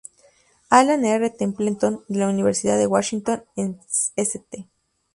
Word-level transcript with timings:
Alan 0.71 1.05
R. 1.05 1.29
Templeton, 1.29 2.03
de 2.07 2.17
la 2.17 2.27
Universidad 2.27 2.75
de 2.79 2.87
Washington 2.87 3.43
en 3.55 3.79
St. 4.15 4.67